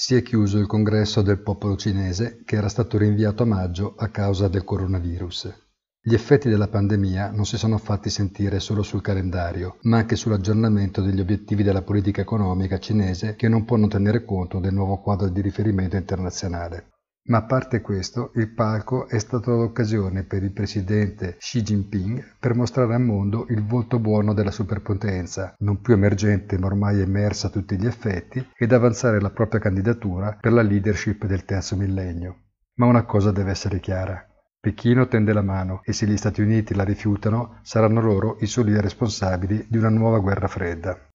[0.00, 4.06] Si è chiuso il congresso del popolo cinese che era stato rinviato a maggio a
[4.10, 5.52] causa del coronavirus.
[6.00, 11.02] Gli effetti della pandemia non si sono fatti sentire solo sul calendario, ma anche sull'aggiornamento
[11.02, 15.26] degli obiettivi della politica economica cinese che non può non tenere conto del nuovo quadro
[15.30, 16.97] di riferimento internazionale.
[17.28, 22.54] Ma a parte questo, il palco è stato l'occasione per il presidente Xi Jinping per
[22.54, 27.50] mostrare al mondo il volto buono della superpotenza, non più emergente ma ormai emersa a
[27.50, 32.44] tutti gli effetti, ed avanzare la propria candidatura per la leadership del terzo millennio.
[32.76, 34.24] Ma una cosa deve essere chiara.
[34.58, 38.80] Pechino tende la mano e se gli Stati Uniti la rifiutano saranno loro i soli
[38.80, 41.07] responsabili di una nuova guerra fredda.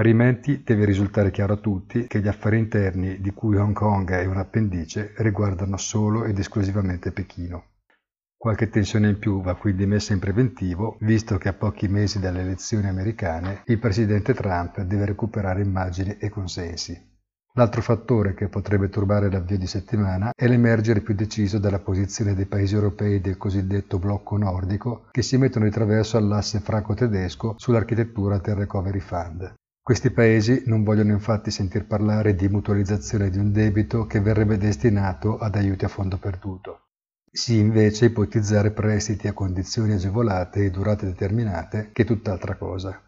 [0.00, 4.24] Parimenti deve risultare chiaro a tutti che gli affari interni di cui Hong Kong è
[4.24, 7.64] un appendice riguardano solo ed esclusivamente Pechino.
[8.34, 12.40] Qualche tensione in più va quindi messa in preventivo, visto che a pochi mesi dalle
[12.40, 16.98] elezioni americane il presidente Trump deve recuperare immagini e consensi.
[17.52, 22.46] L'altro fattore che potrebbe turbare l'avvio di settimana è l'emergere più deciso della posizione dei
[22.46, 28.54] paesi europei del cosiddetto blocco nordico che si mettono di traverso all'asse franco-tedesco sull'architettura del
[28.54, 29.52] Recovery Fund.
[29.82, 35.38] Questi paesi non vogliono infatti sentir parlare di mutualizzazione di un debito che verrebbe destinato
[35.38, 36.88] ad aiuti a fondo perduto.
[37.32, 43.00] Si invece ipotizzare prestiti a condizioni agevolate e durate determinate, che tutt'altra cosa.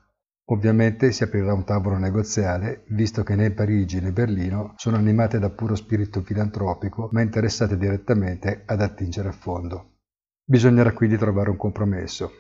[0.47, 5.51] Ovviamente si aprirà un tavolo negoziale, visto che né Parigi né Berlino sono animate da
[5.51, 9.99] puro spirito filantropico, ma interessate direttamente ad attingere a fondo.
[10.45, 12.31] Bisognerà quindi trovare un compromesso,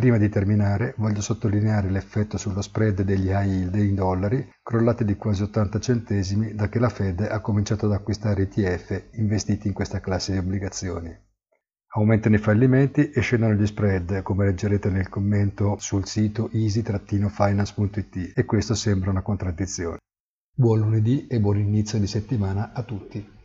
[0.00, 5.14] Prima di terminare voglio sottolineare l'effetto sullo spread degli high yield in dollari crollati di
[5.16, 10.00] quasi 80 centesimi da che la Fed ha cominciato ad acquistare ETF investiti in questa
[10.00, 11.14] classe di obbligazioni.
[11.88, 18.44] Aumentano i fallimenti e scendono gli spread, come leggerete nel commento sul sito easy-finance.it e
[18.46, 19.98] questo sembra una contraddizione.
[20.50, 23.39] Buon lunedì e buon inizio di settimana a tutti.